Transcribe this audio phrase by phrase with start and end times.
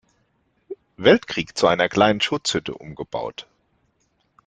[0.97, 3.45] Weltkrieg zu einer kleinen Schutzhütte umgebaut.